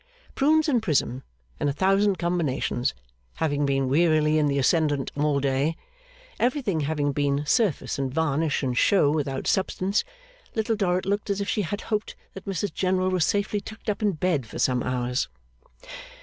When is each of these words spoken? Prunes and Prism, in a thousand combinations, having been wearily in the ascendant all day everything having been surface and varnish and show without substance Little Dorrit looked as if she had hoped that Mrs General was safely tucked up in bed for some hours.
Prunes 0.33 0.67
and 0.67 0.81
Prism, 0.81 1.21
in 1.59 1.69
a 1.69 1.73
thousand 1.73 2.17
combinations, 2.17 2.95
having 3.35 3.67
been 3.67 3.87
wearily 3.87 4.39
in 4.39 4.47
the 4.47 4.57
ascendant 4.57 5.11
all 5.15 5.39
day 5.39 5.75
everything 6.39 6.79
having 6.79 7.11
been 7.11 7.45
surface 7.45 7.99
and 7.99 8.11
varnish 8.11 8.63
and 8.63 8.75
show 8.79 9.11
without 9.11 9.45
substance 9.45 10.03
Little 10.55 10.75
Dorrit 10.75 11.05
looked 11.05 11.29
as 11.29 11.39
if 11.39 11.47
she 11.47 11.61
had 11.61 11.81
hoped 11.93 12.15
that 12.33 12.45
Mrs 12.45 12.73
General 12.73 13.09
was 13.11 13.25
safely 13.25 13.61
tucked 13.61 13.91
up 13.91 14.01
in 14.01 14.13
bed 14.13 14.47
for 14.47 14.57
some 14.57 14.81
hours. 14.81 15.29